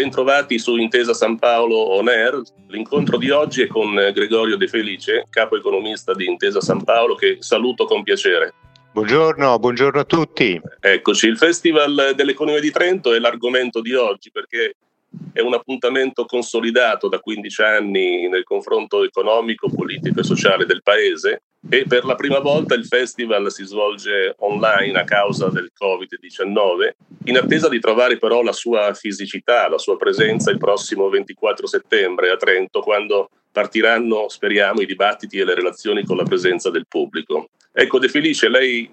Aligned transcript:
Bentrovati 0.00 0.58
su 0.58 0.76
Intesa 0.76 1.12
San 1.12 1.38
Paolo 1.38 1.76
On 1.76 2.08
Air. 2.08 2.40
L'incontro 2.68 3.18
di 3.18 3.28
oggi 3.28 3.60
è 3.60 3.66
con 3.66 3.94
Gregorio 4.14 4.56
De 4.56 4.66
Felice, 4.66 5.26
capo 5.28 5.58
economista 5.58 6.14
di 6.14 6.24
Intesa 6.24 6.62
San 6.62 6.82
Paolo, 6.84 7.14
che 7.14 7.36
saluto 7.40 7.84
con 7.84 8.02
piacere. 8.02 8.54
Buongiorno, 8.92 9.58
buongiorno 9.58 10.00
a 10.00 10.04
tutti. 10.04 10.58
Eccoci, 10.80 11.26
il 11.26 11.36
Festival 11.36 12.14
dell'Economia 12.16 12.60
di 12.60 12.70
Trento 12.70 13.12
è 13.12 13.18
l'argomento 13.18 13.82
di 13.82 13.92
oggi 13.92 14.30
perché 14.30 14.72
è 15.34 15.40
un 15.40 15.52
appuntamento 15.52 16.24
consolidato 16.24 17.08
da 17.08 17.18
15 17.18 17.62
anni 17.62 18.26
nel 18.26 18.44
confronto 18.44 19.04
economico, 19.04 19.68
politico 19.68 20.20
e 20.20 20.24
sociale 20.24 20.64
del 20.64 20.82
Paese 20.82 21.42
e 21.68 21.84
per 21.86 22.06
la 22.06 22.14
prima 22.14 22.38
volta 22.38 22.74
il 22.74 22.86
festival 22.86 23.52
si 23.52 23.64
svolge 23.66 24.34
online 24.38 24.98
a 24.98 25.04
causa 25.04 25.50
del 25.50 25.70
Covid-19, 25.78 27.09
in 27.24 27.36
attesa 27.36 27.68
di 27.68 27.80
trovare 27.80 28.18
però 28.18 28.42
la 28.42 28.52
sua 28.52 28.94
fisicità, 28.94 29.68
la 29.68 29.78
sua 29.78 29.96
presenza 29.96 30.50
il 30.50 30.58
prossimo 30.58 31.08
24 31.08 31.66
settembre 31.66 32.30
a 32.30 32.36
Trento, 32.36 32.80
quando 32.80 33.28
partiranno, 33.52 34.28
speriamo, 34.28 34.80
i 34.80 34.86
dibattiti 34.86 35.38
e 35.38 35.44
le 35.44 35.54
relazioni 35.54 36.04
con 36.04 36.16
la 36.16 36.22
presenza 36.22 36.70
del 36.70 36.86
pubblico. 36.88 37.50
Ecco, 37.72 37.98
De 37.98 38.08
Felice, 38.08 38.48
lei 38.48 38.90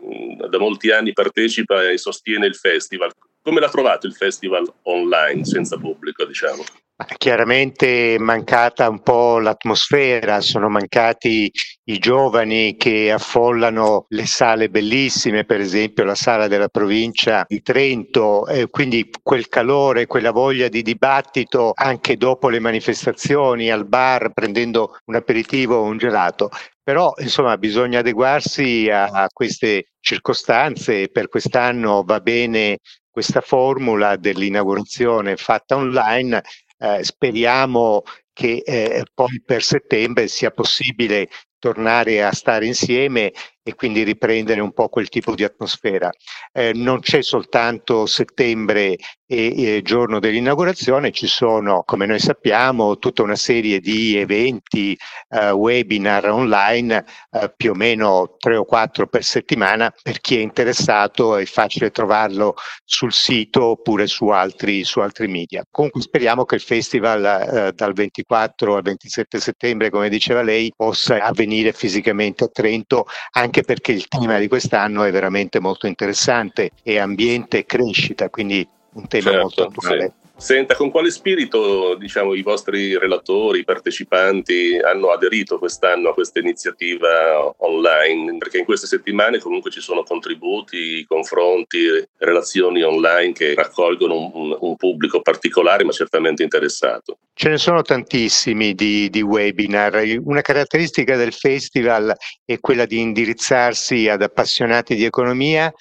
da 0.50 0.60
molti 0.60 0.92
anni 0.92 1.14
partecipa 1.14 1.90
e 1.90 1.98
sostiene 1.98 2.46
il 2.46 2.56
festival. 2.56 3.12
Come 3.42 3.60
l'ha 3.60 3.70
trovato 3.70 4.08
il 4.08 4.14
festival 4.14 4.66
online, 4.84 5.46
senza 5.46 5.78
pubblico, 5.78 6.26
diciamo? 6.26 6.64
Chiaramente 7.06 8.16
è 8.16 8.18
mancata 8.18 8.90
un 8.90 9.04
po' 9.04 9.38
l'atmosfera, 9.38 10.42
sono 10.42 10.68
mancati 10.68 11.52
i 11.84 12.00
giovani 12.00 12.76
che 12.76 13.12
affollano 13.12 14.06
le 14.10 14.26
sale 14.26 14.68
bellissime, 14.70 15.46
per 15.46 15.60
esempio 15.60 16.04
la 16.04 16.16
sala 16.16 16.48
della 16.48 16.70
provincia 16.70 17.46
di 17.48 17.62
Trento, 17.62 18.48
eh, 18.48 18.68
quindi 18.70 19.12
quel 19.22 19.48
calore, 19.48 20.08
quella 20.08 20.32
voglia 20.32 20.70
di 20.70 20.82
dibattito 20.82 21.72
anche 21.76 22.18
dopo 22.18 22.50
le 22.50 22.60
manifestazioni 22.60 23.70
al 23.70 23.86
bar 23.86 24.32
prendendo 24.34 24.98
un 25.06 25.16
aperitivo 25.16 25.76
o 25.76 25.84
un 25.84 26.00
gelato. 26.00 26.50
Però 26.82 27.14
insomma 27.20 27.60
bisogna 27.60 28.00
adeguarsi 28.00 28.90
a, 28.90 29.06
a 29.06 29.28
queste 29.32 29.92
circostanze, 30.00 31.10
per 31.10 31.30
quest'anno 31.30 32.02
va 32.04 32.20
bene 32.22 32.80
questa 33.12 33.42
formula 33.42 34.16
dell'inaugurazione 34.16 35.38
fatta 35.38 35.76
online 35.76 36.42
eh, 36.78 37.04
speriamo 37.04 38.04
che 38.34 38.62
eh, 38.66 39.04
poi 39.14 39.42
per 39.44 39.64
settembre 39.64 40.28
sia 40.28 40.52
possibile 40.52 41.28
tornare 41.60 42.24
a 42.24 42.32
stare 42.32 42.66
insieme 42.66 43.32
e 43.68 43.76
quindi 43.76 44.04
riprendere 44.04 44.62
un 44.62 44.72
po' 44.72 44.88
quel 44.88 45.10
tipo 45.10 45.36
di 45.36 45.44
atmosfera. 45.44 46.10
Eh, 46.54 46.72
non 46.74 47.02
c'è 47.02 47.22
soltanto 47.22 48.06
settembre 48.06 48.96
e, 49.30 49.76
e, 49.76 49.82
giorno 49.82 50.20
dell'inaugurazione, 50.20 51.12
ci 51.12 51.28
sono, 51.28 51.84
come 51.86 52.06
noi 52.06 52.20
sappiamo, 52.20 52.98
tutta 52.98 53.24
una 53.24 53.36
serie 53.36 53.82
di 53.82 54.16
eventi, 54.16 54.98
eh, 55.30 55.52
webinar 55.52 56.30
online, 56.30 57.04
eh, 57.32 57.52
più 57.56 57.72
o 57.72 57.76
meno 57.76 58.36
tre 58.38 58.56
o 58.56 58.64
quattro 58.64 59.08
per 59.08 59.26
settimana. 59.26 59.94
Per 60.02 60.22
chi 60.22 60.38
è 60.38 60.40
interessato 60.40 61.36
è 61.36 61.44
facile 61.44 61.92
trovarlo 61.92 62.56
sul 62.86 63.12
sito 63.12 63.66
oppure 63.66 64.08
su 64.08 64.28
altri, 64.30 64.86
su 64.86 65.02
altri 65.02 65.28
media. 65.28 65.66
Comunque 65.70 66.00
speriamo 66.02 66.46
che 66.46 66.56
il 66.56 66.62
festival 66.62 67.26
eh, 67.26 67.72
dal 67.74 67.92
24 67.92 68.76
al 68.78 68.82
27 68.82 69.40
settembre, 69.42 69.90
come 69.90 70.08
diceva 70.08 70.42
lei, 70.42 70.72
possa 70.74 71.22
avvenire 71.22 71.74
fisicamente 71.74 72.46
a 72.46 72.48
Trento 72.48 73.06
anche 73.32 73.57
anche 73.58 73.64
perché 73.64 73.92
il 73.92 74.08
tema 74.08 74.38
di 74.38 74.48
quest'anno 74.48 75.04
è 75.04 75.12
veramente 75.12 75.60
molto 75.60 75.88
interessante, 75.88 76.72
è 76.84 76.98
ambiente 76.98 77.60
e 77.60 77.66
crescita, 77.66 78.30
quindi 78.30 78.68
un 78.94 79.08
tema 79.08 79.32
certo, 79.32 79.42
molto 79.42 79.64
attuale. 79.64 80.14
Sì. 80.20 80.27
Senta, 80.40 80.76
con 80.76 80.92
quale 80.92 81.10
spirito 81.10 81.96
diciamo, 81.96 82.36
i 82.36 82.44
vostri 82.44 82.96
relatori, 82.96 83.60
i 83.60 83.64
partecipanti 83.64 84.78
hanno 84.78 85.10
aderito 85.10 85.58
quest'anno 85.58 86.10
a 86.10 86.14
questa 86.14 86.40
iniziativa 86.40 87.56
online? 87.58 88.38
Perché 88.38 88.60
in 88.60 88.66
queste 88.66 88.86
settimane 88.86 89.40
comunque 89.40 89.72
ci 89.72 89.82
sono 89.82 90.04
contributi, 90.04 91.04
confronti, 91.08 91.88
relazioni 92.18 92.84
online 92.84 93.32
che 93.34 93.56
raccolgono 93.56 94.32
un, 94.36 94.56
un, 94.60 94.76
pubblico 94.76 95.22
particolare 95.22 95.84
ma 95.84 95.92
certamente 95.92 96.44
interessato. 96.44 97.18
Ce 97.34 97.50
ne 97.50 97.58
sono 97.58 97.82
tantissimi 97.82 98.76
di, 98.76 99.10
di 99.10 99.24
webinar. 99.24 100.04
Una 100.24 100.42
caratteristica 100.42 101.16
del 101.16 101.34
festival 101.34 102.16
è 102.46 102.60
quella 102.60 102.86
di 102.86 103.00
indirizzarsi 103.00 104.08
ad 104.08 104.22
appassionati 104.22 104.94
di 104.94 105.04
economia 105.04 105.74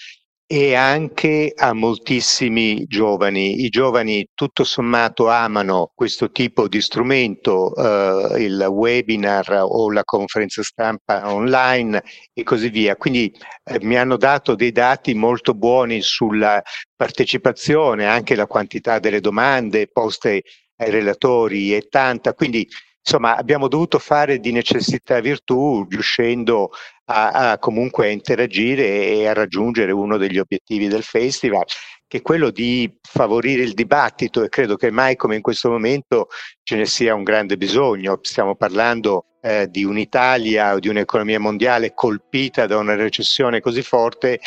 e 0.48 0.74
anche 0.74 1.52
a 1.56 1.72
moltissimi 1.72 2.84
giovani. 2.86 3.64
I 3.64 3.68
giovani 3.68 4.28
tutto 4.32 4.62
sommato 4.62 5.28
amano 5.28 5.90
questo 5.94 6.30
tipo 6.30 6.68
di 6.68 6.80
strumento, 6.80 7.74
eh, 7.74 8.42
il 8.44 8.64
webinar 8.70 9.64
o 9.64 9.90
la 9.90 10.04
conferenza 10.04 10.62
stampa 10.62 11.32
online 11.32 12.02
e 12.32 12.44
così 12.44 12.68
via. 12.68 12.94
Quindi 12.96 13.32
eh, 13.64 13.78
mi 13.82 13.96
hanno 13.96 14.16
dato 14.16 14.54
dei 14.54 14.70
dati 14.70 15.14
molto 15.14 15.52
buoni 15.52 16.00
sulla 16.00 16.62
partecipazione, 16.94 18.06
anche 18.06 18.36
la 18.36 18.46
quantità 18.46 19.00
delle 19.00 19.20
domande 19.20 19.88
poste 19.88 20.42
ai 20.76 20.90
relatori 20.90 21.72
è 21.72 21.88
tanta. 21.88 22.34
Quindi 22.34 22.68
insomma 23.06 23.36
abbiamo 23.36 23.68
dovuto 23.68 24.00
fare 24.00 24.40
di 24.40 24.50
necessità 24.50 25.20
virtù 25.20 25.86
riuscendo 25.88 26.70
a, 27.04 27.52
a 27.52 27.58
comunque 27.58 28.10
interagire 28.10 29.06
e 29.06 29.28
a 29.28 29.32
raggiungere 29.32 29.92
uno 29.92 30.16
degli 30.16 30.38
obiettivi 30.38 30.88
del 30.88 31.04
festival 31.04 31.64
che 32.08 32.18
è 32.18 32.22
quello 32.22 32.50
di 32.50 32.92
favorire 33.00 33.62
il 33.62 33.74
dibattito 33.74 34.42
e 34.42 34.48
credo 34.48 34.76
che 34.76 34.90
mai 34.90 35.14
come 35.14 35.36
in 35.36 35.42
questo 35.42 35.70
momento 35.70 36.28
ce 36.62 36.76
ne 36.76 36.86
sia 36.86 37.14
un 37.14 37.24
grande 37.24 37.56
bisogno. 37.56 38.18
Stiamo 38.22 38.54
parlando 38.54 39.26
eh, 39.40 39.68
di 39.68 39.84
un'Italia 39.84 40.74
o 40.74 40.78
di 40.78 40.88
un'economia 40.88 41.40
mondiale 41.40 41.94
colpita 41.94 42.66
da 42.66 42.76
una 42.76 42.94
recessione 42.94 43.60
così 43.60 43.82
forte 43.82 44.40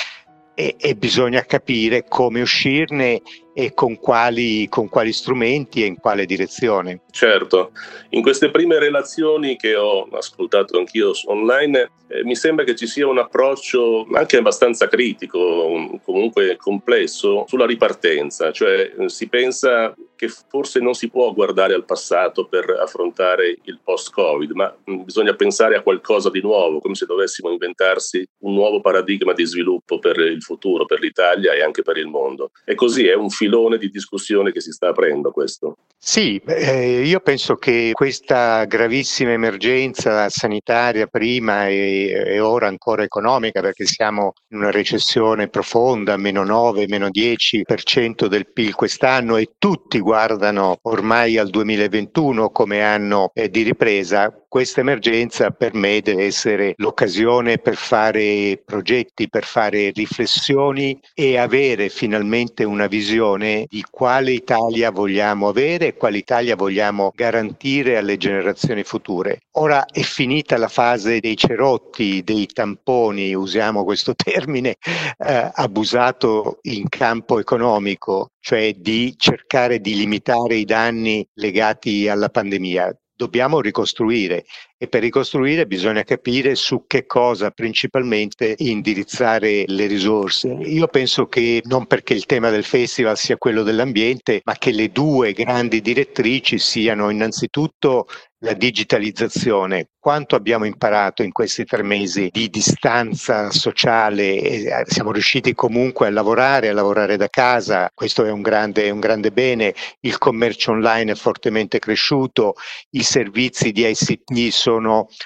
e, 0.54 0.76
e 0.78 0.96
bisogna 0.96 1.42
capire 1.44 2.06
come 2.08 2.42
uscirne 2.42 3.22
e 3.60 3.74
con 3.74 4.00
quali, 4.00 4.70
con 4.70 4.88
quali, 4.88 5.12
strumenti 5.12 5.84
e 5.84 5.88
in 5.88 6.00
quale 6.00 6.26
direzione. 6.26 7.02
Certo, 7.12 7.72
in 8.12 8.22
queste 8.22 8.52
prime 8.52 8.80
relazioni 8.80 9.58
che 9.58 9.76
ho 9.76 10.08
ascoltato 10.12 10.78
anch'io 10.78 11.12
online 11.26 11.92
eh, 12.08 12.24
mi 12.24 12.36
sembra 12.36 12.64
che 12.64 12.76
ci 12.76 12.88
sia 12.88 13.06
un 13.06 13.20
approccio 13.20 14.08
anche 14.14 14.38
abbastanza 14.38 14.88
critico, 14.88 16.00
comunque 16.04 16.56
complesso, 16.58 17.46
sulla 17.48 17.66
ripartenza, 17.66 18.52
cioè 18.52 18.94
eh, 18.98 19.10
si 19.10 19.28
pensa 19.28 19.94
che 20.16 20.28
forse 20.28 20.82
non 20.82 20.96
si 20.96 21.10
può 21.10 21.32
guardare 21.34 21.74
al 21.74 21.86
passato 21.86 22.46
per 22.48 22.70
affrontare 22.72 23.58
il 23.64 23.80
post-Covid, 23.82 24.52
ma 24.52 24.76
mm, 24.92 25.04
bisogna 25.04 25.34
pensare 25.34 25.78
a 25.78 25.82
qualcosa 25.82 26.30
di 26.30 26.42
nuovo, 26.42 26.80
come 26.80 26.96
se 26.96 27.06
dovessimo 27.06 27.52
inventarsi 27.52 28.28
un 28.40 28.54
nuovo 28.54 28.82
paradigma 28.82 29.32
di 29.32 29.46
sviluppo 29.46 30.00
per 30.00 30.18
il 30.18 30.42
futuro, 30.42 30.86
per 30.86 31.00
l'Italia 31.00 31.54
e 31.54 31.62
anche 31.62 31.84
per 31.84 31.96
il 31.96 32.08
mondo. 32.08 32.52
E 32.66 32.76
così 32.76 33.08
è 33.08 33.14
un 33.14 33.30
filone 33.50 33.78
di 33.80 33.90
discussione 33.90 34.52
che 34.52 34.62
si 34.62 34.72
sta 34.72 34.90
aprendo 34.90 35.32
questo. 35.32 35.78
Sì, 35.98 36.40
eh, 36.46 37.02
io 37.02 37.20
penso 37.20 37.56
che 37.56 37.90
questa 37.94 38.64
gravissima 38.66 39.32
emergenza 39.32 40.30
sanitaria 40.30 41.08
prima 41.08 41.68
e, 41.68 42.10
e, 42.10 42.40
ora 42.40 42.68
ancora 42.68 43.04
economica, 43.04 43.60
perché 43.60 43.86
siamo 43.86 44.34
in 44.52 44.60
una 44.60 44.72
recessione 44.72 45.50
profonda, 45.50 46.16
meno 46.16 46.44
9, 46.44 46.86
meno 46.88 47.08
10% 47.08 48.28
del 48.28 48.52
PIL 48.52 48.76
quest'anno 48.76 49.36
e 49.36 49.50
tutti 49.58 50.00
guardano 50.00 50.78
ormai 50.84 51.38
al 51.38 51.50
2021 51.50 52.50
come 52.52 52.82
anno 52.82 53.32
eh, 53.34 53.50
di 53.50 53.64
ripresa, 53.64 54.39
questa 54.50 54.82
emergenza 54.82 55.52
per 55.52 55.76
me 55.76 56.02
deve 56.02 56.26
essere 56.26 56.74
l'occasione 56.78 57.60
per 57.60 57.76
fare 57.76 58.60
progetti, 58.66 59.30
per 59.30 59.46
fare 59.46 59.92
riflessioni 59.92 61.00
e 61.14 61.38
avere 61.38 61.90
finalmente 61.90 62.64
una 62.64 62.88
visione 62.88 63.68
di 63.70 63.86
quale 63.90 64.32
Italia 64.32 64.90
vogliamo 64.90 65.50
avere 65.50 65.88
e 65.88 65.94
quale 65.94 66.18
Italia 66.18 66.56
vogliamo 66.56 67.14
garantire 67.16 67.98
alle 67.98 68.18
generazioni 68.18 68.84
future. 68.84 69.42
Ora 69.58 69.86
è 69.86 70.02
finita 70.02 70.58
la 70.58 70.68
fase 70.68 71.20
dei 71.20 71.38
cerotti, 71.38 72.24
dei 72.24 72.48
tamponi, 72.48 73.36
usiamo 73.36 73.84
questo 73.84 74.16
termine 74.16 74.78
eh, 75.18 75.52
abusato 75.54 76.58
in 76.64 76.90
campo 76.90 77.40
economico, 77.40 78.32
cioè 78.40 78.74
di 78.74 79.14
cercare 79.16 79.80
di 79.80 79.96
limitare 79.96 80.56
i 80.56 80.66
danni 80.66 81.24
legati 81.36 82.08
alla 82.08 82.30
pandemia 82.30 82.98
dobbiamo 83.20 83.60
ricostruire 83.60 84.46
e 84.82 84.88
per 84.88 85.02
ricostruire 85.02 85.68
bisogna 85.68 86.04
capire 86.04 86.56
su 86.56 86.86
che 86.88 87.06
cosa 87.06 87.52
principalmente 87.52 88.56
indirizzare 88.60 89.66
le 89.68 89.88
risorse. 89.88 90.48
Io 90.48 90.88
penso 90.88 91.28
che 91.28 91.62
non 91.66 91.86
perché 91.86 92.14
il 92.14 92.26
tema 92.26 92.50
del 92.50 92.64
festival 92.64 93.18
sia 93.18 93.36
quello 93.36 93.64
dell'ambiente, 93.64 94.40
ma 94.46 94.54
che 94.54 94.72
le 94.72 94.90
due 94.94 95.34
grandi 95.34 95.82
direttrici 95.82 96.58
siano 96.60 97.10
innanzitutto 97.10 98.08
la 98.42 98.54
digitalizzazione, 98.54 99.90
quanto 100.00 100.36
abbiamo 100.38 100.64
imparato 100.64 101.24
in 101.24 101.32
questi 101.34 101.66
tre 101.66 101.84
mesi 101.84 102.30
di 102.32 102.50
distanza 102.50 103.52
sociale, 103.52 104.40
eh, 104.40 104.84
siamo 104.86 105.12
riusciti 105.12 105.54
comunque 105.54 106.08
a 106.08 106.10
lavorare, 106.10 106.70
a 106.70 106.74
lavorare 106.74 107.18
da 107.18 107.28
casa, 107.28 107.92
questo 107.94 108.24
è 108.24 108.32
un 108.32 108.42
grande, 108.42 108.90
un 108.92 109.02
grande 109.02 109.32
bene, 109.32 109.76
il 110.02 110.18
commercio 110.18 110.72
online 110.72 111.12
è 111.12 111.16
fortemente 111.16 111.80
cresciuto, 111.80 112.54
i 112.92 113.04
servizi 113.04 113.74
di 113.74 113.86
ICT 113.86 114.48
sono 114.54 114.69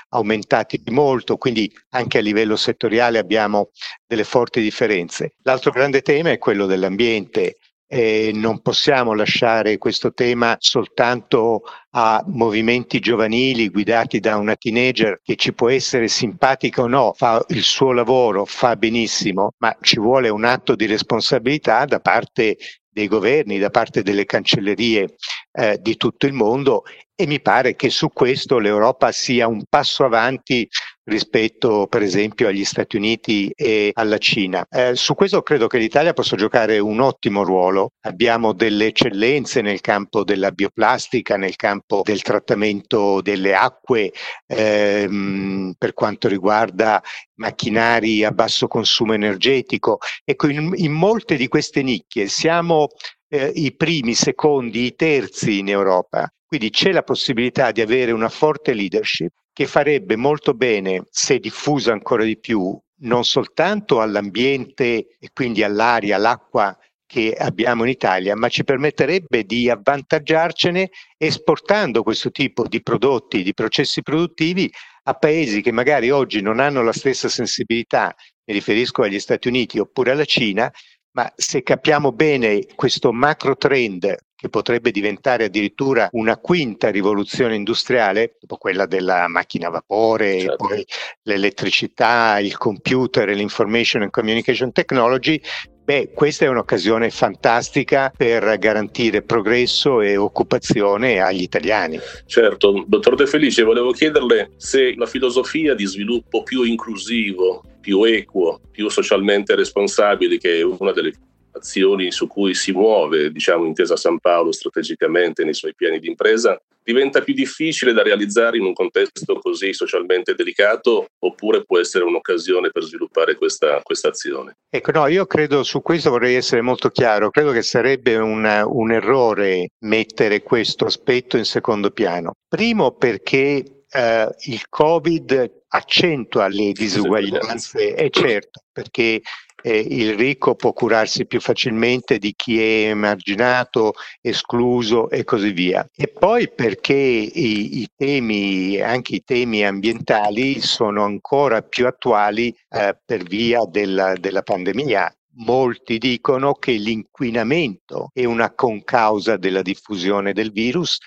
aumentati 0.09 0.81
molto, 0.91 1.37
quindi 1.37 1.71
anche 1.89 2.17
a 2.17 2.21
livello 2.21 2.55
settoriale 2.55 3.17
abbiamo 3.17 3.69
delle 4.05 4.23
forti 4.23 4.61
differenze. 4.61 5.35
L'altro 5.43 5.71
grande 5.71 6.01
tema 6.01 6.31
è 6.31 6.37
quello 6.37 6.65
dell'ambiente 6.65 7.57
eh, 7.93 8.31
non 8.33 8.59
possiamo 8.61 9.13
lasciare 9.13 9.77
questo 9.77 10.13
tema 10.13 10.55
soltanto 10.57 11.61
a 11.91 12.23
movimenti 12.25 12.99
giovanili 12.99 13.69
guidati 13.69 14.19
da 14.19 14.37
una 14.37 14.55
teenager 14.55 15.19
che 15.21 15.35
ci 15.35 15.53
può 15.53 15.69
essere 15.69 16.07
simpatica 16.07 16.81
o 16.81 16.87
no, 16.87 17.13
fa 17.15 17.45
il 17.49 17.61
suo 17.61 17.91
lavoro, 17.91 18.45
fa 18.45 18.75
benissimo, 18.75 19.51
ma 19.59 19.77
ci 19.79 19.99
vuole 19.99 20.29
un 20.29 20.43
atto 20.43 20.73
di 20.73 20.87
responsabilità 20.87 21.85
da 21.85 21.99
parte 21.99 22.57
dei 22.89 23.07
governi, 23.07 23.59
da 23.59 23.69
parte 23.69 24.01
delle 24.01 24.25
cancellerie 24.25 25.15
eh, 25.51 25.77
di 25.79 25.95
tutto 25.95 26.25
il 26.25 26.33
mondo 26.33 26.85
e 27.15 27.27
mi 27.27 27.41
pare 27.41 27.75
che 27.75 27.91
su 27.91 28.09
questo 28.11 28.57
l'Europa 28.57 29.11
sia 29.11 29.47
un 29.47 29.65
passo 29.69 30.03
avanti 30.03 30.67
rispetto 31.05 31.87
per 31.87 32.01
esempio 32.01 32.47
agli 32.47 32.63
Stati 32.63 32.95
Uniti 32.95 33.51
e 33.55 33.91
alla 33.93 34.17
Cina. 34.17 34.65
Eh, 34.69 34.95
su 34.95 35.15
questo 35.15 35.41
credo 35.41 35.67
che 35.67 35.77
l'Italia 35.77 36.13
possa 36.13 36.35
giocare 36.35 36.79
un 36.79 36.99
ottimo 36.99 37.43
ruolo. 37.43 37.91
Abbiamo 38.01 38.53
delle 38.53 38.87
eccellenze 38.87 39.61
nel 39.61 39.81
campo 39.81 40.23
della 40.23 40.51
bioplastica, 40.51 41.35
nel 41.37 41.55
campo 41.55 42.01
del 42.03 42.21
trattamento 42.21 43.21
delle 43.21 43.53
acque, 43.53 44.13
ehm, 44.47 45.73
per 45.77 45.93
quanto 45.93 46.27
riguarda 46.27 47.01
macchinari 47.35 48.23
a 48.23 48.31
basso 48.31 48.67
consumo 48.67 49.13
energetico. 49.13 49.97
Ecco, 50.23 50.47
in, 50.47 50.71
in 50.75 50.91
molte 50.91 51.35
di 51.35 51.47
queste 51.47 51.81
nicchie 51.81 52.27
siamo 52.27 52.87
eh, 53.27 53.51
i 53.55 53.75
primi, 53.75 54.13
secondi, 54.13 54.85
i 54.85 54.95
terzi 54.95 55.59
in 55.59 55.69
Europa. 55.69 56.31
Quindi 56.45 56.69
c'è 56.69 56.91
la 56.91 57.03
possibilità 57.03 57.71
di 57.71 57.81
avere 57.81 58.11
una 58.11 58.29
forte 58.29 58.73
leadership 58.73 59.33
che 59.53 59.67
farebbe 59.67 60.15
molto 60.15 60.53
bene, 60.53 61.05
se 61.09 61.37
diffusa 61.37 61.91
ancora 61.91 62.23
di 62.23 62.39
più, 62.39 62.77
non 63.01 63.23
soltanto 63.23 64.01
all'ambiente 64.01 65.17
e 65.19 65.29
quindi 65.31 65.63
all'aria, 65.63 66.15
all'acqua 66.15 66.75
che 67.05 67.35
abbiamo 67.37 67.83
in 67.83 67.91
Italia, 67.91 68.35
ma 68.35 68.49
ci 68.49 68.63
permetterebbe 68.63 69.43
di 69.43 69.69
avvantaggiarcene 69.69 70.89
esportando 71.15 72.01
questo 72.01 72.31
tipo 72.31 72.67
di 72.67 72.81
prodotti, 72.81 73.43
di 73.43 73.53
processi 73.53 74.01
produttivi 74.01 74.71
a 75.03 75.13
paesi 75.13 75.61
che 75.61 75.71
magari 75.71 76.09
oggi 76.09 76.41
non 76.41 76.59
hanno 76.59 76.81
la 76.81 76.93
stessa 76.93 77.29
sensibilità, 77.29 78.15
mi 78.45 78.53
riferisco 78.53 79.03
agli 79.03 79.19
Stati 79.19 79.47
Uniti 79.47 79.77
oppure 79.77 80.11
alla 80.11 80.25
Cina, 80.25 80.71
ma 81.11 81.31
se 81.35 81.61
capiamo 81.61 82.11
bene 82.11 82.65
questo 82.73 83.13
macro 83.13 83.55
trend 83.55 84.15
che 84.43 84.49
potrebbe 84.49 84.91
diventare 84.91 85.45
addirittura 85.45 86.09
una 86.11 86.35
quinta 86.35 86.89
rivoluzione 86.89 87.55
industriale, 87.55 88.35
dopo 88.41 88.57
quella 88.57 88.85
della 88.85 89.29
macchina 89.29 89.67
a 89.67 89.71
vapore, 89.71 90.41
certo. 90.41 90.67
poi 90.67 90.85
l'elettricità, 91.21 92.39
il 92.39 92.57
computer 92.57 93.29
e 93.29 93.35
l'information 93.35 94.01
and 94.01 94.11
communication 94.11 94.73
technology, 94.73 95.39
Beh, 95.85 96.11
questa 96.13 96.45
è 96.45 96.47
un'occasione 96.47 97.09
fantastica 97.09 98.09
per 98.15 98.57
garantire 98.57 99.21
progresso 99.21 99.99
e 99.99 100.15
occupazione 100.15 101.19
agli 101.19 101.41
italiani. 101.41 101.99
Certo, 102.25 102.85
dottor 102.87 103.15
De 103.15 103.27
Felice, 103.27 103.63
volevo 103.63 103.91
chiederle 103.91 104.51
se 104.55 104.93
la 104.95 105.05
filosofia 105.05 105.73
di 105.75 105.85
sviluppo 105.85 106.43
più 106.43 106.63
inclusivo, 106.63 107.63
più 107.81 108.03
equo, 108.03 108.61
più 108.71 108.87
socialmente 108.87 109.55
responsabile, 109.55 110.37
che 110.37 110.59
è 110.59 110.63
una 110.63 110.93
delle 110.93 111.11
azioni 111.53 112.11
su 112.11 112.27
cui 112.27 112.53
si 112.53 112.71
muove, 112.71 113.31
diciamo, 113.31 113.65
intesa 113.65 113.95
San 113.95 114.19
Paolo 114.19 114.51
strategicamente 114.51 115.43
nei 115.43 115.53
suoi 115.53 115.73
piani 115.75 115.99
di 115.99 116.07
impresa, 116.07 116.59
diventa 116.83 117.21
più 117.21 117.33
difficile 117.33 117.93
da 117.93 118.03
realizzare 118.03 118.57
in 118.57 118.65
un 118.65 118.73
contesto 118.73 119.39
così 119.39 119.73
socialmente 119.73 120.35
delicato 120.35 121.07
oppure 121.19 121.63
può 121.63 121.79
essere 121.79 122.03
un'occasione 122.03 122.71
per 122.71 122.83
sviluppare 122.83 123.35
questa, 123.35 123.79
questa 123.81 124.09
azione? 124.09 124.57
Ecco, 124.69 124.91
no, 124.91 125.07
io 125.07 125.25
credo 125.25 125.63
su 125.63 125.81
questo 125.81 126.09
vorrei 126.09 126.35
essere 126.35 126.61
molto 126.61 126.89
chiaro, 126.89 127.29
credo 127.29 127.51
che 127.51 127.61
sarebbe 127.61 128.17
una, 128.17 128.65
un 128.67 128.91
errore 128.91 129.69
mettere 129.85 130.41
questo 130.41 130.85
aspetto 130.85 131.37
in 131.37 131.45
secondo 131.45 131.91
piano. 131.91 132.33
Primo 132.47 132.91
perché 132.91 133.82
eh, 133.93 134.29
il 134.45 134.67
Covid 134.69 135.61
accentua 135.67 136.47
le 136.47 136.71
disuguaglianze, 136.71 137.93
è 137.93 138.09
certo, 138.09 138.63
perché 138.71 139.21
eh, 139.61 139.79
il 139.79 140.15
ricco 140.15 140.55
può 140.55 140.73
curarsi 140.73 141.25
più 141.25 141.39
facilmente 141.39 142.17
di 142.17 142.33
chi 142.35 142.59
è 142.59 142.89
emarginato, 142.89 143.93
escluso 144.21 145.09
e 145.09 145.23
così 145.23 145.51
via. 145.51 145.87
E 145.95 146.07
poi 146.07 146.51
perché 146.51 146.93
i, 146.93 147.81
i 147.81 147.89
temi, 147.95 148.79
anche 148.81 149.15
i 149.15 149.23
temi 149.23 149.65
ambientali, 149.65 150.59
sono 150.59 151.03
ancora 151.03 151.61
più 151.61 151.87
attuali 151.87 152.55
eh, 152.69 152.97
per 153.03 153.23
via 153.23 153.61
della, 153.65 154.13
della 154.15 154.41
pandemia. 154.41 155.15
Molti 155.35 155.97
dicono 155.97 156.53
che 156.53 156.73
l'inquinamento 156.73 158.09
è 158.13 158.25
una 158.25 158.53
concausa 158.53 159.37
della 159.37 159.63
diffusione 159.63 160.31
del 160.31 160.51
virus 160.51 160.99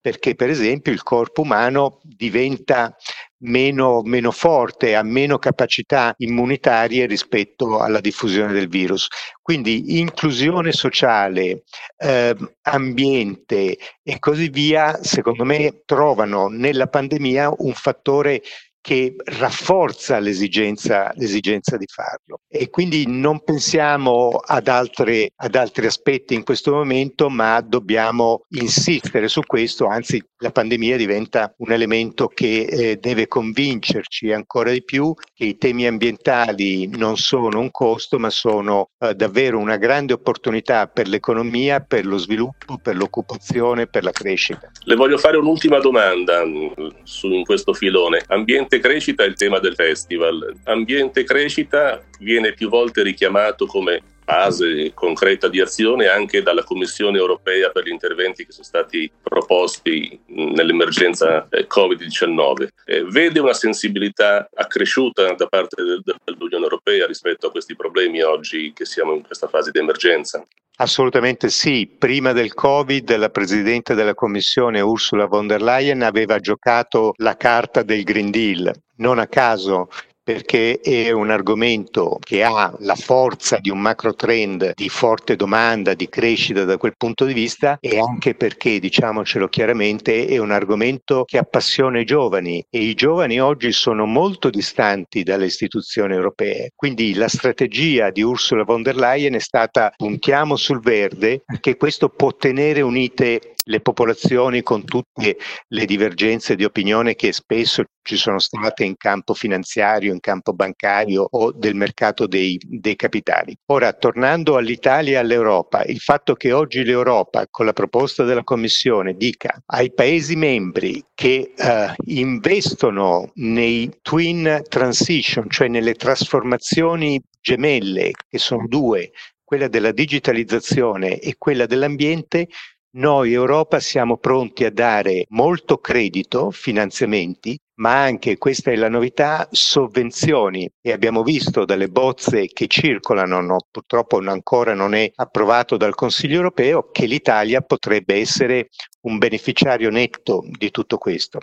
perché 0.00 0.34
per 0.34 0.48
esempio 0.48 0.92
il 0.92 1.02
corpo 1.02 1.42
umano 1.42 2.00
diventa 2.02 2.94
meno, 3.42 4.02
meno, 4.02 4.30
forte, 4.30 4.94
ha 4.94 5.02
meno 5.02 5.38
capacità 5.38 6.14
immunitarie 6.18 7.06
rispetto 7.06 7.78
alla 7.78 8.00
diffusione 8.00 8.52
del 8.52 8.68
virus. 8.68 9.08
Quindi 9.42 9.98
inclusione 9.98 10.72
sociale, 10.72 11.64
eh, 11.96 12.36
ambiente 12.62 13.76
e 14.02 14.18
così 14.18 14.48
via, 14.48 15.02
secondo 15.02 15.44
me, 15.44 15.82
trovano 15.84 16.48
nella 16.48 16.86
pandemia 16.86 17.52
un 17.58 17.72
fattore 17.72 18.42
che 18.80 19.14
rafforza 19.38 20.18
l'esigenza, 20.18 21.12
l'esigenza, 21.16 21.76
di 21.76 21.86
farlo. 21.86 22.40
E 22.48 22.70
quindi 22.70 23.04
non 23.06 23.42
pensiamo 23.42 24.30
ad, 24.30 24.68
altre, 24.68 25.30
ad 25.36 25.54
altri 25.54 25.86
aspetti 25.86 26.34
in 26.34 26.44
questo 26.44 26.72
momento, 26.72 27.28
ma 27.28 27.60
dobbiamo 27.60 28.44
insistere 28.50 29.28
su 29.28 29.42
questo, 29.46 29.86
anzi 29.86 30.22
la 30.38 30.50
pandemia 30.50 30.96
diventa 30.96 31.52
un 31.58 31.72
elemento 31.72 32.28
che 32.28 32.62
eh, 32.62 32.96
deve 32.96 33.28
convincerci 33.28 34.32
ancora 34.32 34.70
di 34.70 34.82
più 34.82 35.12
che 35.34 35.44
i 35.44 35.58
temi 35.58 35.86
ambientali 35.86 36.88
non 36.88 37.16
sono 37.16 37.60
un 37.60 37.70
costo, 37.70 38.18
ma 38.18 38.30
sono 38.30 38.90
eh, 38.98 39.14
davvero 39.14 39.58
una 39.58 39.76
grande 39.76 40.14
opportunità 40.14 40.86
per 40.86 41.08
l'economia, 41.08 41.80
per 41.80 42.06
lo 42.06 42.16
sviluppo, 42.16 42.78
per 42.82 42.96
l'occupazione, 42.96 43.86
per 43.86 44.04
la 44.04 44.12
crescita. 44.12 44.70
Le 44.84 44.94
voglio 44.94 45.18
fare 45.18 45.36
un'ultima 45.36 45.78
domanda 45.78 46.44
mm, 46.44 46.68
su, 47.02 47.28
in 47.28 47.44
questo 47.44 47.74
filone. 47.74 48.22
Ambiente 48.28 48.69
Ambiente 48.72 48.88
crescita 48.88 49.24
è 49.24 49.26
il 49.26 49.34
tema 49.34 49.58
del 49.58 49.74
festival. 49.74 50.54
Ambiente 50.62 51.24
crescita 51.24 52.00
viene 52.20 52.52
più 52.52 52.68
volte 52.68 53.02
richiamato 53.02 53.66
come 53.66 54.00
base 54.24 54.94
concreta 54.94 55.48
di 55.48 55.60
azione 55.60 56.06
anche 56.06 56.40
dalla 56.40 56.62
Commissione 56.62 57.18
europea 57.18 57.70
per 57.70 57.82
gli 57.82 57.90
interventi 57.90 58.46
che 58.46 58.52
sono 58.52 58.64
stati 58.64 59.10
proposti 59.20 60.20
nell'emergenza 60.26 61.48
eh, 61.50 61.66
Covid-19. 61.66 62.68
Eh, 62.84 63.04
vede 63.06 63.40
una 63.40 63.54
sensibilità 63.54 64.48
accresciuta 64.54 65.34
da 65.34 65.48
parte 65.48 65.82
dell'Unione 66.24 66.62
europea 66.62 67.08
rispetto 67.08 67.48
a 67.48 67.50
questi 67.50 67.74
problemi 67.74 68.22
oggi 68.22 68.72
che 68.72 68.84
siamo 68.84 69.14
in 69.14 69.22
questa 69.22 69.48
fase 69.48 69.72
di 69.72 69.80
emergenza? 69.80 70.46
Assolutamente 70.80 71.50
sì. 71.50 71.94
Prima 71.98 72.32
del 72.32 72.54
Covid 72.54 73.14
la 73.16 73.28
Presidente 73.28 73.92
della 73.92 74.14
Commissione 74.14 74.80
Ursula 74.80 75.26
von 75.26 75.46
der 75.46 75.60
Leyen 75.60 76.02
aveva 76.02 76.38
giocato 76.38 77.12
la 77.18 77.36
carta 77.36 77.82
del 77.82 78.02
Green 78.02 78.30
Deal. 78.30 78.72
Non 78.96 79.18
a 79.18 79.26
caso 79.26 79.90
perché 80.32 80.78
è 80.78 81.10
un 81.10 81.30
argomento 81.30 82.18
che 82.20 82.44
ha 82.44 82.72
la 82.78 82.94
forza 82.94 83.58
di 83.58 83.68
un 83.68 83.80
macro 83.80 84.14
trend 84.14 84.74
di 84.76 84.88
forte 84.88 85.34
domanda, 85.34 85.94
di 85.94 86.08
crescita 86.08 86.62
da 86.62 86.76
quel 86.76 86.94
punto 86.96 87.24
di 87.24 87.32
vista 87.32 87.78
e 87.80 87.98
anche 87.98 88.36
perché, 88.36 88.78
diciamocelo 88.78 89.48
chiaramente, 89.48 90.28
è 90.28 90.38
un 90.38 90.52
argomento 90.52 91.24
che 91.24 91.36
appassiona 91.36 91.98
i 91.98 92.04
giovani 92.04 92.64
e 92.70 92.78
i 92.78 92.94
giovani 92.94 93.40
oggi 93.40 93.72
sono 93.72 94.06
molto 94.06 94.50
distanti 94.50 95.24
dalle 95.24 95.46
istituzioni 95.46 96.14
europee. 96.14 96.70
Quindi 96.76 97.12
la 97.14 97.28
strategia 97.28 98.10
di 98.10 98.22
Ursula 98.22 98.62
von 98.62 98.82
der 98.82 98.94
Leyen 98.94 99.34
è 99.34 99.40
stata 99.40 99.92
puntiamo 99.96 100.54
sul 100.54 100.80
verde 100.80 101.42
perché 101.44 101.76
questo 101.76 102.08
può 102.08 102.32
tenere 102.36 102.82
unite 102.82 103.54
le 103.70 103.80
popolazioni 103.80 104.62
con 104.62 104.84
tutte 104.84 105.38
le 105.68 105.84
divergenze 105.84 106.56
di 106.56 106.64
opinione 106.64 107.14
che 107.14 107.32
spesso 107.32 107.84
ci 108.02 108.16
sono 108.16 108.38
state 108.40 108.84
in 108.84 108.96
campo 108.96 109.34
finanziario, 109.34 110.12
in 110.12 110.20
campo 110.20 110.52
bancario 110.52 111.26
o 111.30 111.52
del 111.52 111.76
mercato 111.76 112.26
dei, 112.26 112.58
dei 112.66 112.96
capitali. 112.96 113.56
Ora, 113.66 113.92
tornando 113.92 114.56
all'Italia 114.56 115.18
e 115.18 115.20
all'Europa, 115.20 115.84
il 115.84 116.00
fatto 116.00 116.34
che 116.34 116.52
oggi 116.52 116.84
l'Europa, 116.84 117.46
con 117.48 117.66
la 117.66 117.72
proposta 117.72 118.24
della 118.24 118.42
Commissione, 118.42 119.14
dica 119.14 119.62
ai 119.66 119.92
Paesi 119.92 120.34
membri 120.34 121.04
che 121.14 121.52
eh, 121.56 121.94
investono 122.06 123.30
nei 123.34 123.90
twin 124.02 124.62
transition, 124.68 125.48
cioè 125.48 125.68
nelle 125.68 125.94
trasformazioni 125.94 127.22
gemelle, 127.40 128.10
che 128.28 128.38
sono 128.38 128.66
due, 128.66 129.12
quella 129.44 129.68
della 129.68 129.92
digitalizzazione 129.92 131.18
e 131.18 131.34
quella 131.36 131.66
dell'ambiente, 131.66 132.48
noi 132.92 133.32
Europa 133.32 133.78
siamo 133.78 134.16
pronti 134.16 134.64
a 134.64 134.72
dare 134.72 135.26
molto 135.28 135.78
credito, 135.78 136.50
finanziamenti, 136.50 137.58
ma 137.80 138.02
anche, 138.02 138.36
questa 138.36 138.70
è 138.72 138.76
la 138.76 138.88
novità, 138.88 139.48
sovvenzioni. 139.50 140.68
E 140.80 140.92
abbiamo 140.92 141.22
visto 141.22 141.64
dalle 141.64 141.88
bozze 141.88 142.46
che 142.46 142.66
circolano, 142.66 143.40
no, 143.40 143.58
purtroppo 143.70 144.18
ancora 144.18 144.74
non 144.74 144.94
è 144.94 145.10
approvato 145.14 145.76
dal 145.76 145.94
Consiglio 145.94 146.36
europeo, 146.36 146.90
che 146.90 147.06
l'Italia 147.06 147.60
potrebbe 147.62 148.16
essere 148.16 148.68
un 149.02 149.18
beneficiario 149.18 149.90
netto 149.90 150.42
di 150.46 150.70
tutto 150.70 150.98
questo. 150.98 151.38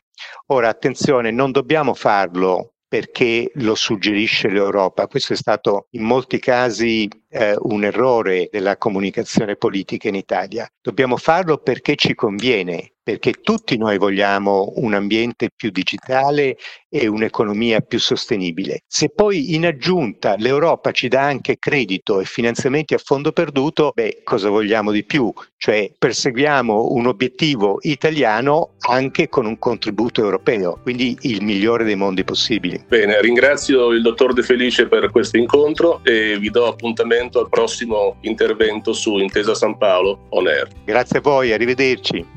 Ora, 0.48 0.70
attenzione, 0.70 1.32
non 1.32 1.52
dobbiamo 1.52 1.94
farlo 1.94 2.74
perché 2.88 3.52
lo 3.56 3.76
suggerisce 3.76 4.50
l'Europa. 4.50 5.08
Questo 5.08 5.34
è 5.34 5.36
stato 5.36 5.88
in 5.92 6.04
molti 6.04 6.40
casi 6.40 7.08
eh, 7.30 7.56
un 7.60 7.84
errore 7.84 8.48
della 8.52 8.78
comunicazione 8.78 9.56
politica 9.56 10.08
in 10.08 10.16
Italia. 10.16 10.68
Dobbiamo 10.82 11.18
farlo 11.18 11.58
perché 11.58 11.96
ci 11.96 12.14
conviene, 12.16 12.94
perché 13.08 13.36
tutti 13.42 13.78
noi 13.78 13.98
vogliamo 13.98 14.74
un 14.76 14.94
ambiente 14.94 15.48
più 15.56 15.70
digitale 15.70 16.58
e 16.90 17.08
un'economia 17.08 17.80
più 17.80 18.00
sostenibile. 18.00 18.82
Se 18.86 19.08
poi 19.08 19.56
in 19.56 19.66
aggiunta 19.66 20.36
l'Europa 20.38 20.92
ci 20.92 21.08
dà 21.08 21.22
anche 21.22 21.56
credito 21.58 22.20
e 22.20 22.26
finanziamenti 22.26 22.96
a 22.96 22.98
fondo 22.98 23.32
perduto, 23.32 23.94
beh, 23.96 24.24
cosa 24.26 24.50
vogliamo 24.50 24.92
di 24.92 25.06
più? 25.06 25.32
Cioè 25.56 25.90
perseguiamo 25.98 26.92
un 26.92 27.06
obiettivo 27.06 27.78
italiano 27.84 28.72
anche 28.90 29.30
con 29.30 29.46
un 29.46 29.58
contributo 29.58 30.22
europeo, 30.22 30.78
quindi 30.84 31.18
il 31.22 31.42
migliore 31.46 31.86
dei 31.86 31.96
mondi 31.96 32.26
possibili. 32.26 32.84
Bene, 32.90 33.22
ringrazio 33.22 33.94
il 33.94 34.02
dottor 34.02 34.34
De 34.34 34.44
Felice 34.44 34.90
per 34.90 35.12
questo 35.12 35.38
incontro 35.38 36.02
e 36.04 36.38
vi 36.38 36.50
do 36.50 36.68
appuntamento 36.68 37.40
al 37.40 37.48
prossimo 37.48 38.18
intervento 38.24 38.92
su 38.92 39.16
Intesa 39.16 39.56
San 39.56 39.78
Paolo 39.78 40.26
On 40.32 40.46
Air. 40.46 40.68
Grazie 40.84 41.20
a 41.20 41.22
voi, 41.22 41.54
arrivederci. 41.54 42.37